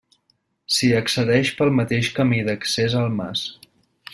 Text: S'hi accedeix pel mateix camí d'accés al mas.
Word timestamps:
S'hi 0.77 0.87
accedeix 0.99 1.51
pel 1.59 1.73
mateix 1.81 2.11
camí 2.21 2.41
d'accés 2.49 2.99
al 3.03 3.15
mas. 3.21 3.45